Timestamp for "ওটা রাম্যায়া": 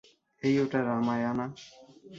0.63-1.31